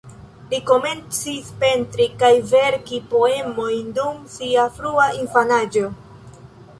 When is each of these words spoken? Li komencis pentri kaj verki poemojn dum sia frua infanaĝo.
Li 0.51 0.59
komencis 0.67 1.49
pentri 1.63 2.07
kaj 2.23 2.31
verki 2.53 2.99
poemojn 3.11 3.91
dum 3.99 4.23
sia 4.37 4.65
frua 4.79 5.07
infanaĝo. 5.25 5.85